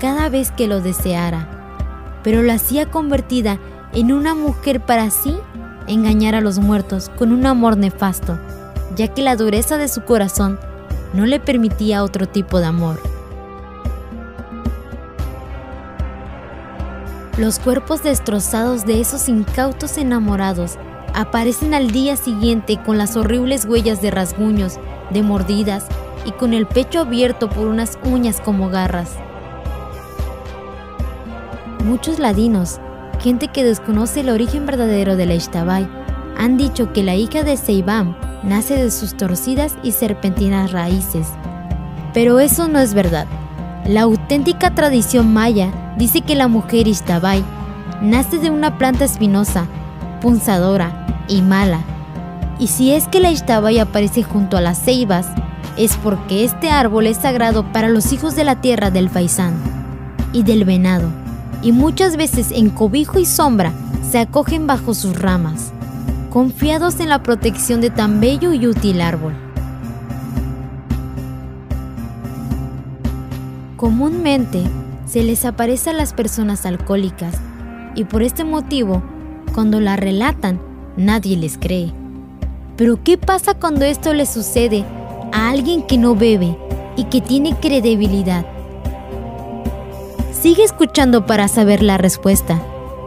cada 0.00 0.28
vez 0.28 0.52
que 0.52 0.68
lo 0.68 0.80
deseara, 0.80 2.20
pero 2.22 2.42
la 2.42 2.54
hacía 2.54 2.88
convertida 2.88 3.58
en 3.92 4.12
una 4.12 4.34
mujer 4.36 4.80
para 4.80 5.04
así 5.04 5.34
engañar 5.92 6.34
a 6.34 6.40
los 6.40 6.58
muertos 6.58 7.10
con 7.18 7.32
un 7.32 7.46
amor 7.46 7.76
nefasto, 7.76 8.38
ya 8.96 9.08
que 9.08 9.22
la 9.22 9.36
dureza 9.36 9.76
de 9.76 9.88
su 9.88 10.02
corazón 10.02 10.58
no 11.12 11.26
le 11.26 11.40
permitía 11.40 12.02
otro 12.02 12.26
tipo 12.26 12.58
de 12.58 12.66
amor. 12.66 13.00
Los 17.38 17.58
cuerpos 17.58 18.02
destrozados 18.02 18.84
de 18.84 19.00
esos 19.00 19.28
incautos 19.28 19.96
enamorados 19.96 20.78
aparecen 21.14 21.74
al 21.74 21.90
día 21.90 22.16
siguiente 22.16 22.78
con 22.84 22.98
las 22.98 23.16
horribles 23.16 23.64
huellas 23.64 24.02
de 24.02 24.10
rasguños, 24.10 24.78
de 25.10 25.22
mordidas 25.22 25.86
y 26.24 26.32
con 26.32 26.52
el 26.52 26.66
pecho 26.66 27.00
abierto 27.00 27.48
por 27.48 27.66
unas 27.68 27.98
uñas 28.04 28.40
como 28.40 28.68
garras. 28.68 29.10
Muchos 31.84 32.18
ladinos, 32.18 32.80
gente 33.20 33.48
que 33.48 33.64
desconoce 33.64 34.20
el 34.20 34.30
origen 34.30 34.66
verdadero 34.66 35.16
de 35.16 35.26
la 35.26 35.34
Ishtabai, 35.34 35.88
han 36.36 36.56
dicho 36.56 36.92
que 36.92 37.02
la 37.02 37.14
hija 37.14 37.42
de 37.42 37.56
Seibam 37.56 38.16
nace 38.42 38.76
de 38.76 38.90
sus 38.90 39.16
torcidas 39.16 39.74
y 39.82 39.92
serpentinas 39.92 40.72
raíces. 40.72 41.28
Pero 42.14 42.40
eso 42.40 42.68
no 42.68 42.78
es 42.78 42.94
verdad. 42.94 43.26
La 43.86 44.02
auténtica 44.02 44.74
tradición 44.74 45.32
maya 45.32 45.94
dice 45.98 46.20
que 46.20 46.34
la 46.34 46.48
mujer 46.48 46.88
Ishtabai 46.88 47.44
nace 48.00 48.38
de 48.38 48.50
una 48.50 48.78
planta 48.78 49.04
espinosa, 49.04 49.66
punzadora 50.20 51.24
y 51.28 51.42
mala. 51.42 51.80
Y 52.58 52.68
si 52.68 52.92
es 52.92 53.08
que 53.08 53.20
la 53.20 53.30
Ishtabai 53.30 53.78
aparece 53.78 54.22
junto 54.22 54.56
a 54.56 54.60
las 54.60 54.82
ceibas, 54.82 55.28
es 55.76 55.96
porque 55.96 56.44
este 56.44 56.70
árbol 56.70 57.06
es 57.06 57.16
sagrado 57.16 57.64
para 57.72 57.88
los 57.88 58.12
hijos 58.12 58.36
de 58.36 58.44
la 58.44 58.60
tierra 58.60 58.90
del 58.90 59.08
faisán 59.08 59.54
y 60.32 60.42
del 60.42 60.64
venado, 60.64 61.08
y 61.62 61.72
muchas 61.72 62.16
veces 62.16 62.50
en 62.50 62.70
cobijo 62.70 63.18
y 63.18 63.24
sombra 63.24 63.72
se 64.10 64.18
acogen 64.18 64.66
bajo 64.66 64.94
sus 64.94 65.18
ramas, 65.18 65.72
confiados 66.30 67.00
en 67.00 67.08
la 67.08 67.22
protección 67.22 67.80
de 67.80 67.90
tan 67.90 68.20
bello 68.20 68.52
y 68.52 68.66
útil 68.66 69.00
árbol. 69.00 69.34
Comúnmente 73.76 74.62
se 75.06 75.22
les 75.22 75.44
aparece 75.44 75.90
a 75.90 75.92
las 75.92 76.12
personas 76.12 76.66
alcohólicas 76.66 77.34
y 77.94 78.04
por 78.04 78.22
este 78.22 78.44
motivo, 78.44 79.02
cuando 79.54 79.80
la 79.80 79.96
relatan, 79.96 80.60
nadie 80.96 81.36
les 81.36 81.58
cree. 81.58 81.92
Pero 82.76 83.02
¿qué 83.02 83.18
pasa 83.18 83.54
cuando 83.54 83.84
esto 83.84 84.14
le 84.14 84.26
sucede 84.26 84.84
a 85.32 85.50
alguien 85.50 85.82
que 85.82 85.98
no 85.98 86.14
bebe 86.14 86.56
y 86.96 87.04
que 87.04 87.20
tiene 87.20 87.54
credibilidad? 87.56 88.46
Sigue 90.42 90.64
escuchando 90.64 91.24
para 91.24 91.46
saber 91.46 91.84
la 91.84 91.98
respuesta, 91.98 92.60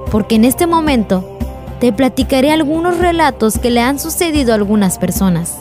porque 0.09 0.35
en 0.35 0.45
este 0.45 0.67
momento 0.67 1.37
te 1.81 1.91
platicaré 1.91 2.49
algunos 2.49 2.97
relatos 2.97 3.57
que 3.57 3.71
le 3.71 3.81
han 3.81 3.99
sucedido 3.99 4.53
a 4.53 4.55
algunas 4.55 4.97
personas. 4.97 5.59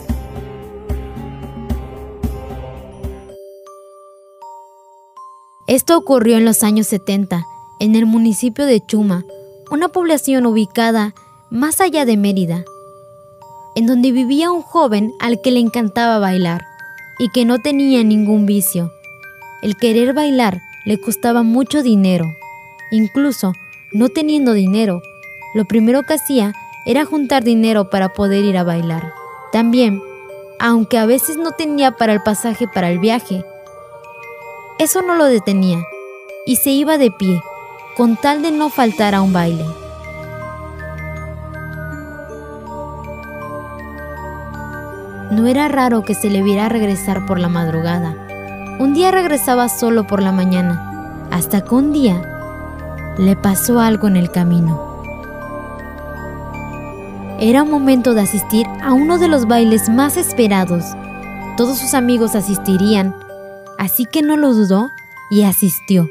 Esto 5.67 5.97
ocurrió 5.97 6.37
en 6.37 6.45
los 6.45 6.63
años 6.63 6.87
70, 6.87 7.43
en 7.81 7.95
el 7.97 8.05
municipio 8.05 8.65
de 8.65 8.79
Chuma, 8.79 9.25
una 9.69 9.89
población 9.89 10.45
ubicada 10.45 11.13
más 11.49 11.81
allá 11.81 12.05
de 12.05 12.15
Mérida, 12.15 12.63
en 13.75 13.85
donde 13.85 14.13
vivía 14.13 14.49
un 14.49 14.61
joven 14.61 15.11
al 15.19 15.41
que 15.41 15.51
le 15.51 15.59
encantaba 15.59 16.19
bailar 16.19 16.63
y 17.19 17.27
que 17.31 17.43
no 17.43 17.59
tenía 17.59 18.01
ningún 18.05 18.45
vicio. 18.45 18.93
El 19.61 19.75
querer 19.75 20.13
bailar 20.13 20.61
le 20.85 20.99
costaba 20.99 21.43
mucho 21.43 21.83
dinero. 21.83 22.37
Incluso, 22.91 23.53
no 23.91 24.09
teniendo 24.09 24.53
dinero, 24.53 25.01
lo 25.53 25.65
primero 25.65 26.03
que 26.03 26.13
hacía 26.13 26.53
era 26.85 27.05
juntar 27.05 27.43
dinero 27.43 27.89
para 27.89 28.09
poder 28.09 28.45
ir 28.45 28.57
a 28.57 28.63
bailar. 28.63 29.13
También, 29.51 30.01
aunque 30.59 30.97
a 30.97 31.05
veces 31.05 31.37
no 31.37 31.51
tenía 31.51 31.91
para 31.91 32.13
el 32.13 32.21
pasaje 32.21 32.67
para 32.67 32.89
el 32.89 32.99
viaje, 32.99 33.43
eso 34.77 35.01
no 35.01 35.15
lo 35.15 35.25
detenía 35.25 35.79
y 36.45 36.57
se 36.57 36.69
iba 36.69 36.97
de 36.97 37.09
pie, 37.09 37.41
con 37.97 38.17
tal 38.17 38.41
de 38.41 38.51
no 38.51 38.69
faltar 38.69 39.15
a 39.15 39.21
un 39.21 39.33
baile. 39.33 39.65
No 45.31 45.47
era 45.47 45.67
raro 45.67 46.03
que 46.03 46.13
se 46.13 46.29
le 46.29 46.43
viera 46.43 46.69
regresar 46.69 47.25
por 47.25 47.39
la 47.39 47.49
madrugada. 47.49 48.24
Un 48.77 48.93
día 48.93 49.09
regresaba 49.09 49.69
solo 49.69 50.05
por 50.05 50.21
la 50.21 50.33
mañana, 50.33 51.27
hasta 51.31 51.61
que 51.61 51.75
un 51.75 51.93
día 51.93 53.15
le 53.17 53.37
pasó 53.37 53.79
algo 53.79 54.07
en 54.09 54.17
el 54.17 54.29
camino. 54.29 54.95
Era 57.39 57.63
momento 57.63 58.13
de 58.13 58.21
asistir 58.21 58.67
a 58.81 58.91
uno 58.91 59.17
de 59.17 59.29
los 59.29 59.47
bailes 59.47 59.87
más 59.87 60.17
esperados. 60.17 60.83
Todos 61.55 61.79
sus 61.79 61.93
amigos 61.93 62.35
asistirían, 62.35 63.15
así 63.77 64.05
que 64.05 64.21
no 64.21 64.35
lo 64.35 64.53
dudó 64.53 64.89
y 65.31 65.43
asistió. 65.43 66.09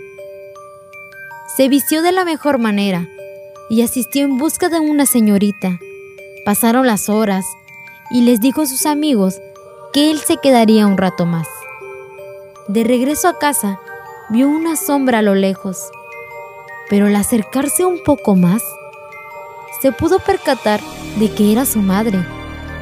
Se 1.57 1.69
vistió 1.69 2.01
de 2.01 2.13
la 2.13 2.25
mejor 2.25 2.59
manera 2.59 3.07
y 3.69 3.83
asistió 3.83 4.25
en 4.25 4.39
busca 4.39 4.71
de 4.71 4.81
una 4.81 5.05
señorita. 5.05 5.79
Pasaron 6.47 6.87
las 6.87 7.11
horas 7.11 7.45
y 8.11 8.23
les 8.23 8.41
dijo 8.41 8.63
a 8.63 8.67
sus 8.67 8.87
amigos 8.87 9.39
que 9.93 10.11
él 10.11 10.19
se 10.19 10.39
quedaría 10.39 10.87
un 10.87 10.97
rato 10.97 11.27
más. 11.27 11.47
De 12.67 12.83
regreso 12.83 13.29
a 13.29 13.39
casa, 13.39 13.79
vio 14.31 14.49
una 14.49 14.77
sombra 14.77 15.19
a 15.19 15.23
lo 15.23 15.35
lejos, 15.35 15.91
pero 16.89 17.09
al 17.09 17.17
acercarse 17.17 17.85
un 17.85 18.03
poco 18.03 18.37
más, 18.37 18.63
se 19.83 19.93
pudo 19.93 20.19
percatar 20.19 20.81
de 21.19 21.31
que 21.31 21.53
era 21.53 21.67
su 21.67 21.83
madre, 21.83 22.25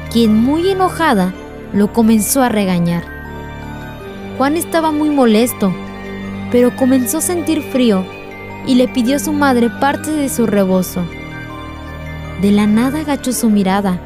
quien 0.09 0.41
muy 0.41 0.69
enojada 0.69 1.33
lo 1.73 1.91
comenzó 1.91 2.41
a 2.41 2.47
regañar. 2.47 3.03
Juan 4.37 4.55
estaba 4.55 4.91
muy 4.91 5.09
molesto, 5.09 5.73
pero 6.49 6.73
comenzó 6.77 7.17
a 7.17 7.21
sentir 7.21 7.61
frío 7.61 8.05
y 8.65 8.75
le 8.75 8.87
pidió 8.87 9.17
a 9.17 9.19
su 9.19 9.33
madre 9.33 9.69
parte 9.81 10.11
de 10.11 10.29
su 10.29 10.45
rebozo. 10.45 11.05
De 12.41 12.53
la 12.53 12.67
nada 12.67 13.01
agachó 13.01 13.33
su 13.33 13.49
mirada 13.49 13.99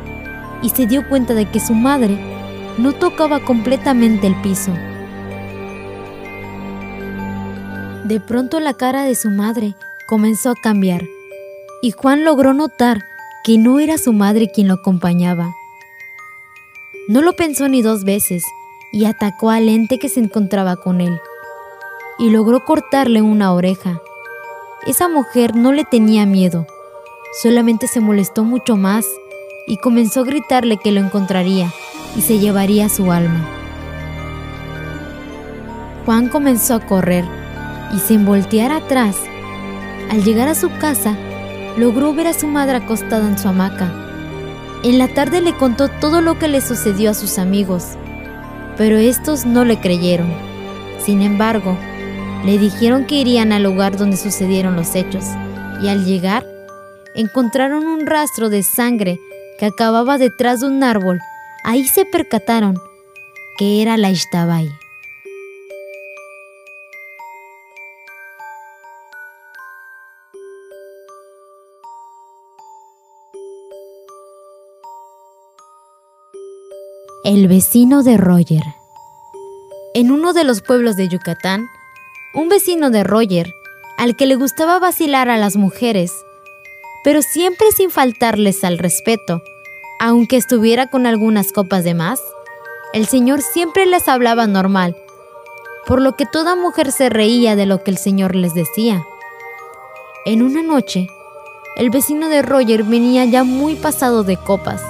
y 0.63 0.69
se 0.71 0.87
dio 0.87 1.07
cuenta 1.07 1.35
de 1.35 1.45
que 1.45 1.59
su 1.59 1.75
madre 1.75 2.17
no 2.79 2.93
tocaba 2.93 3.41
completamente 3.41 4.25
el 4.25 4.35
piso. 4.41 4.71
De 8.07 8.21
pronto 8.21 8.61
la 8.61 8.73
cara 8.73 9.03
de 9.03 9.15
su 9.15 9.29
madre 9.29 9.75
comenzó 10.07 10.51
a 10.51 10.55
cambiar 10.55 11.03
y 11.81 11.91
Juan 11.91 12.23
logró 12.23 12.53
notar 12.53 13.03
que 13.43 13.57
no 13.57 13.81
era 13.81 13.97
su 13.97 14.13
madre 14.13 14.49
quien 14.49 14.69
lo 14.69 14.75
acompañaba. 14.75 15.53
No 17.09 17.21
lo 17.21 17.33
pensó 17.33 17.67
ni 17.67 17.81
dos 17.81 18.05
veces 18.05 18.45
y 18.93 19.03
atacó 19.03 19.49
al 19.49 19.67
ente 19.67 19.99
que 19.99 20.07
se 20.07 20.21
encontraba 20.21 20.77
con 20.77 21.01
él 21.01 21.19
y 22.17 22.29
logró 22.29 22.63
cortarle 22.63 23.21
una 23.21 23.53
oreja. 23.53 24.01
Esa 24.85 25.09
mujer 25.09 25.57
no 25.57 25.73
le 25.73 25.83
tenía 25.83 26.25
miedo, 26.25 26.65
solamente 27.41 27.87
se 27.87 27.99
molestó 27.99 28.45
mucho 28.45 28.77
más 28.77 29.05
y 29.67 29.75
comenzó 29.75 30.21
a 30.21 30.23
gritarle 30.23 30.77
que 30.77 30.93
lo 30.93 31.01
encontraría 31.01 31.73
y 32.15 32.21
se 32.21 32.39
llevaría 32.39 32.87
su 32.87 33.11
alma. 33.11 33.45
Juan 36.05 36.29
comenzó 36.29 36.75
a 36.75 36.79
correr 36.79 37.25
y 37.93 37.99
sin 37.99 38.25
voltear 38.25 38.71
atrás. 38.71 39.15
Al 40.09 40.23
llegar 40.23 40.47
a 40.47 40.55
su 40.55 40.69
casa, 40.77 41.15
logró 41.77 42.13
ver 42.13 42.27
a 42.27 42.33
su 42.33 42.47
madre 42.47 42.77
acostada 42.77 43.27
en 43.27 43.37
su 43.37 43.47
hamaca. 43.47 43.91
En 44.83 44.97
la 44.97 45.07
tarde 45.07 45.41
le 45.41 45.53
contó 45.53 45.89
todo 45.89 46.21
lo 46.21 46.39
que 46.39 46.47
le 46.47 46.61
sucedió 46.61 47.11
a 47.11 47.13
sus 47.13 47.39
amigos, 47.39 47.97
pero 48.77 48.97
estos 48.97 49.45
no 49.45 49.65
le 49.65 49.79
creyeron. 49.79 50.31
Sin 51.03 51.21
embargo, 51.21 51.77
le 52.45 52.57
dijeron 52.57 53.05
que 53.05 53.15
irían 53.15 53.51
al 53.51 53.63
lugar 53.63 53.97
donde 53.97 54.17
sucedieron 54.17 54.75
los 54.75 54.95
hechos, 54.95 55.25
y 55.81 55.89
al 55.89 56.05
llegar, 56.05 56.45
encontraron 57.15 57.85
un 57.85 58.05
rastro 58.05 58.49
de 58.49 58.63
sangre 58.63 59.19
que 59.59 59.65
acababa 59.65 60.17
detrás 60.17 60.61
de 60.61 60.67
un 60.67 60.83
árbol. 60.83 61.19
Ahí 61.63 61.87
se 61.87 62.05
percataron 62.05 62.79
que 63.57 63.81
era 63.81 63.97
la 63.97 64.11
Ishtabai. 64.11 64.69
El 77.29 77.49
vecino 77.49 78.03
de 78.03 78.15
Roger. 78.15 78.63
En 79.93 80.11
uno 80.11 80.31
de 80.31 80.45
los 80.45 80.61
pueblos 80.61 80.95
de 80.95 81.09
Yucatán, 81.09 81.67
un 82.33 82.47
vecino 82.47 82.89
de 82.89 83.03
Roger, 83.03 83.51
al 83.97 84.15
que 84.15 84.25
le 84.25 84.35
gustaba 84.35 84.79
vacilar 84.79 85.27
a 85.27 85.35
las 85.35 85.57
mujeres, 85.57 86.13
pero 87.03 87.21
siempre 87.21 87.67
sin 87.75 87.89
faltarles 87.89 88.63
al 88.63 88.77
respeto, 88.77 89.41
aunque 89.99 90.37
estuviera 90.37 90.87
con 90.87 91.05
algunas 91.05 91.51
copas 91.51 91.83
de 91.83 91.95
más, 91.95 92.21
el 92.93 93.07
señor 93.07 93.41
siempre 93.41 93.85
les 93.85 94.07
hablaba 94.07 94.47
normal, 94.47 94.95
por 95.85 96.01
lo 96.01 96.15
que 96.15 96.25
toda 96.25 96.55
mujer 96.55 96.93
se 96.93 97.09
reía 97.09 97.57
de 97.57 97.65
lo 97.65 97.83
que 97.83 97.91
el 97.91 97.97
señor 97.97 98.37
les 98.37 98.53
decía. 98.53 99.05
En 100.25 100.43
una 100.43 100.63
noche, 100.63 101.09
el 101.75 101.89
vecino 101.89 102.29
de 102.29 102.41
Roger 102.41 102.85
venía 102.85 103.25
ya 103.25 103.43
muy 103.43 103.75
pasado 103.75 104.23
de 104.23 104.37
copas 104.37 104.81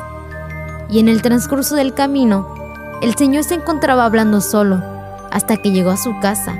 y 0.90 1.00
en 1.00 1.10
el 1.10 1.22
transcurso 1.22 1.76
del 1.76 1.94
camino, 1.94 2.48
el 3.02 3.16
señor 3.16 3.44
se 3.44 3.56
encontraba 3.56 4.06
hablando 4.06 4.42
solo 4.42 4.82
hasta 5.32 5.58
que 5.58 5.72
llegó 5.72 5.92
a 5.92 5.98
su 5.98 6.20
casa, 6.20 6.56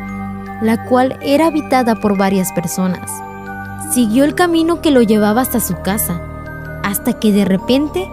la 0.62 0.86
cual 0.86 1.18
era 1.22 1.48
habitada 1.48 1.96
por 1.96 2.18
varias 2.18 2.52
personas. 2.52 3.12
Siguió 3.92 4.24
el 4.24 4.36
camino 4.36 4.82
que 4.82 4.92
lo 4.92 5.02
llevaba 5.02 5.42
hasta 5.42 5.60
su 5.60 5.82
casa, 5.82 6.22
hasta 6.84 7.14
que 7.14 7.32
de 7.32 7.46
repente 7.46 8.08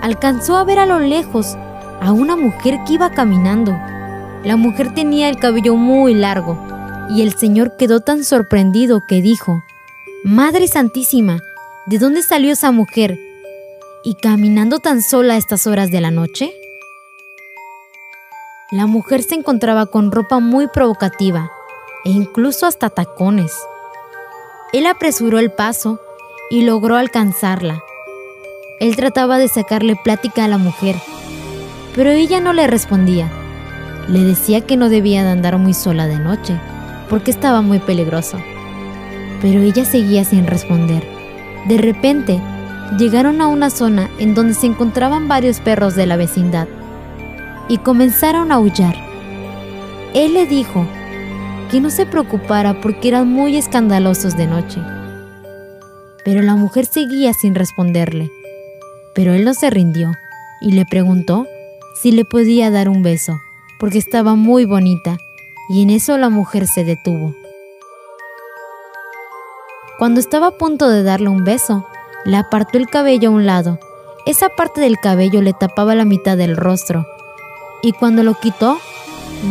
alcanzó 0.00 0.56
a 0.56 0.64
ver 0.64 0.78
a 0.78 0.86
lo 0.86 1.00
lejos 1.00 1.56
a 2.00 2.12
una 2.12 2.36
mujer 2.36 2.78
que 2.86 2.94
iba 2.94 3.10
caminando. 3.10 3.76
La 4.44 4.56
mujer 4.56 4.94
tenía 4.94 5.28
el 5.28 5.38
cabello 5.38 5.76
muy 5.76 6.14
largo 6.14 6.58
y 7.10 7.22
el 7.22 7.34
señor 7.34 7.76
quedó 7.76 8.00
tan 8.00 8.24
sorprendido 8.24 9.02
que 9.06 9.20
dijo, 9.20 9.62
Madre 10.24 10.68
Santísima, 10.68 11.40
¿de 11.86 11.98
dónde 11.98 12.22
salió 12.22 12.52
esa 12.52 12.70
mujer? 12.70 13.18
Y 14.02 14.14
caminando 14.14 14.78
tan 14.78 15.02
sola 15.02 15.34
a 15.34 15.36
estas 15.36 15.66
horas 15.66 15.90
de 15.90 16.00
la 16.00 16.10
noche? 16.10 16.54
La 18.70 18.86
mujer 18.86 19.22
se 19.22 19.34
encontraba 19.34 19.86
con 19.86 20.12
ropa 20.12 20.38
muy 20.38 20.68
provocativa 20.68 21.50
e 22.04 22.10
incluso 22.10 22.66
hasta 22.66 22.88
tacones. 22.88 23.52
Él 24.72 24.86
apresuró 24.86 25.38
el 25.38 25.50
paso 25.50 26.00
y 26.50 26.62
logró 26.62 26.96
alcanzarla. 26.96 27.82
Él 28.78 28.96
trataba 28.96 29.38
de 29.38 29.48
sacarle 29.48 29.96
plática 29.96 30.44
a 30.44 30.48
la 30.48 30.58
mujer, 30.58 30.96
pero 31.94 32.10
ella 32.10 32.40
no 32.40 32.52
le 32.52 32.66
respondía. 32.66 33.30
Le 34.08 34.20
decía 34.20 34.62
que 34.62 34.76
no 34.76 34.88
debía 34.88 35.22
de 35.22 35.30
andar 35.30 35.58
muy 35.58 35.74
sola 35.74 36.06
de 36.06 36.18
noche, 36.18 36.58
porque 37.08 37.30
estaba 37.30 37.60
muy 37.60 37.80
peligroso. 37.80 38.38
Pero 39.42 39.60
ella 39.60 39.84
seguía 39.84 40.24
sin 40.24 40.46
responder. 40.46 41.06
De 41.66 41.76
repente, 41.76 42.40
llegaron 42.98 43.40
a 43.40 43.46
una 43.46 43.70
zona 43.70 44.10
en 44.18 44.34
donde 44.34 44.54
se 44.54 44.66
encontraban 44.66 45.28
varios 45.28 45.60
perros 45.60 45.94
de 45.94 46.06
la 46.06 46.16
vecindad 46.16 46.68
y 47.68 47.78
comenzaron 47.78 48.50
a 48.50 48.56
aullar. 48.56 48.96
Él 50.12 50.34
le 50.34 50.46
dijo 50.46 50.86
que 51.70 51.80
no 51.80 51.90
se 51.90 52.04
preocupara 52.04 52.80
porque 52.80 53.08
eran 53.08 53.28
muy 53.28 53.56
escandalosos 53.56 54.36
de 54.36 54.46
noche. 54.46 54.80
Pero 56.24 56.42
la 56.42 56.56
mujer 56.56 56.84
seguía 56.86 57.32
sin 57.32 57.54
responderle. 57.54 58.30
Pero 59.14 59.34
él 59.34 59.44
no 59.44 59.54
se 59.54 59.70
rindió 59.70 60.12
y 60.60 60.72
le 60.72 60.84
preguntó 60.84 61.46
si 62.00 62.12
le 62.12 62.24
podía 62.24 62.70
dar 62.70 62.88
un 62.88 63.02
beso, 63.02 63.40
porque 63.78 63.98
estaba 63.98 64.34
muy 64.34 64.64
bonita, 64.64 65.16
y 65.68 65.82
en 65.82 65.90
eso 65.90 66.16
la 66.18 66.28
mujer 66.28 66.66
se 66.66 66.84
detuvo. 66.84 67.34
Cuando 69.98 70.18
estaba 70.20 70.48
a 70.48 70.56
punto 70.56 70.88
de 70.88 71.02
darle 71.02 71.28
un 71.28 71.44
beso, 71.44 71.86
le 72.24 72.36
apartó 72.36 72.78
el 72.78 72.88
cabello 72.88 73.30
a 73.30 73.32
un 73.32 73.46
lado. 73.46 73.78
Esa 74.26 74.48
parte 74.50 74.80
del 74.80 74.98
cabello 74.98 75.40
le 75.40 75.52
tapaba 75.52 75.94
la 75.94 76.04
mitad 76.04 76.36
del 76.36 76.56
rostro. 76.56 77.06
Y 77.82 77.92
cuando 77.92 78.22
lo 78.22 78.34
quitó, 78.34 78.78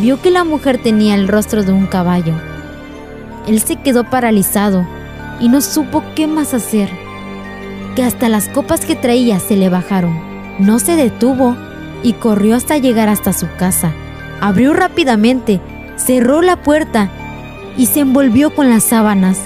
vio 0.00 0.20
que 0.22 0.30
la 0.30 0.44
mujer 0.44 0.80
tenía 0.82 1.14
el 1.14 1.28
rostro 1.28 1.62
de 1.62 1.72
un 1.72 1.86
caballo. 1.86 2.34
Él 3.46 3.60
se 3.60 3.76
quedó 3.76 4.04
paralizado 4.04 4.86
y 5.40 5.48
no 5.48 5.60
supo 5.60 6.04
qué 6.14 6.26
más 6.26 6.54
hacer. 6.54 6.88
Que 7.96 8.04
hasta 8.04 8.28
las 8.28 8.48
copas 8.48 8.84
que 8.84 8.94
traía 8.94 9.40
se 9.40 9.56
le 9.56 9.68
bajaron. 9.68 10.16
No 10.60 10.78
se 10.78 10.94
detuvo 10.94 11.56
y 12.02 12.12
corrió 12.12 12.54
hasta 12.54 12.78
llegar 12.78 13.08
hasta 13.08 13.32
su 13.32 13.48
casa. 13.58 13.92
Abrió 14.40 14.72
rápidamente, 14.72 15.60
cerró 15.96 16.40
la 16.42 16.62
puerta 16.62 17.10
y 17.76 17.86
se 17.86 18.00
envolvió 18.00 18.54
con 18.54 18.70
las 18.70 18.84
sábanas. 18.84 19.38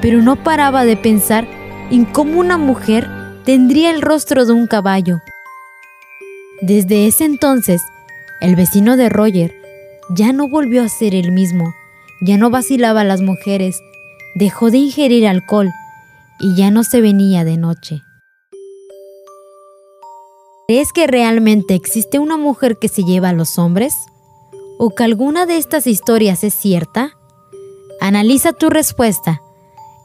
Pero 0.00 0.20
no 0.20 0.36
paraba 0.36 0.84
de 0.84 0.96
pensar 0.96 1.46
en 1.90 2.04
cómo 2.04 2.40
una 2.40 2.58
mujer 2.58 3.08
tendría 3.44 3.90
el 3.90 4.02
rostro 4.02 4.46
de 4.46 4.52
un 4.52 4.66
caballo. 4.66 5.20
Desde 6.62 7.06
ese 7.06 7.24
entonces, 7.24 7.82
el 8.40 8.56
vecino 8.56 8.96
de 8.96 9.08
Roger 9.08 9.54
ya 10.10 10.32
no 10.32 10.48
volvió 10.48 10.82
a 10.82 10.88
ser 10.88 11.14
el 11.14 11.32
mismo, 11.32 11.74
ya 12.20 12.36
no 12.36 12.50
vacilaba 12.50 13.02
a 13.02 13.04
las 13.04 13.20
mujeres, 13.20 13.80
dejó 14.34 14.70
de 14.70 14.78
ingerir 14.78 15.26
alcohol 15.26 15.70
y 16.40 16.56
ya 16.56 16.70
no 16.70 16.84
se 16.84 17.00
venía 17.00 17.44
de 17.44 17.56
noche. 17.56 18.02
¿Crees 20.66 20.92
que 20.94 21.06
realmente 21.06 21.74
existe 21.74 22.18
una 22.18 22.38
mujer 22.38 22.78
que 22.78 22.88
se 22.88 23.02
lleva 23.02 23.28
a 23.28 23.34
los 23.34 23.58
hombres? 23.58 23.94
¿O 24.78 24.94
que 24.94 25.04
alguna 25.04 25.44
de 25.44 25.58
estas 25.58 25.86
historias 25.86 26.42
es 26.42 26.54
cierta? 26.54 27.10
Analiza 28.00 28.52
tu 28.54 28.70
respuesta. 28.70 29.42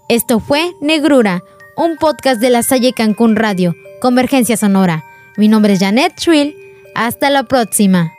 Esto 0.10 0.39
fue 0.39 0.74
Negrura, 0.82 1.44
un 1.80 1.96
podcast 1.96 2.42
de 2.42 2.50
la 2.50 2.62
Salle 2.62 2.92
Cancún 2.92 3.38
Radio. 3.38 3.74
Convergencia 4.02 4.58
Sonora. 4.58 5.06
Mi 5.38 5.48
nombre 5.48 5.74
es 5.74 5.80
Janet 5.80 6.13
Trill. 6.13 6.58
Hasta 6.94 7.30
la 7.30 7.44
próxima. 7.44 8.18